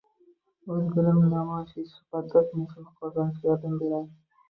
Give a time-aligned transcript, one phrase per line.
[0.75, 4.15] O‘z bilimini namoyish etish suhbatdosh mehrini qozonishga yordam beradi.